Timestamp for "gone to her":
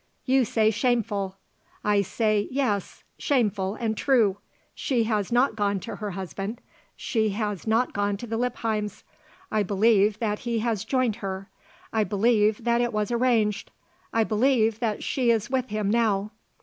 5.55-6.09